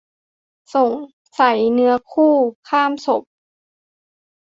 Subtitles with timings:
[0.75, 0.91] สง
[1.39, 2.33] สัยเนื้อคู่
[2.67, 3.23] ข้ามศพ